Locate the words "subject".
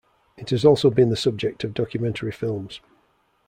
1.15-1.63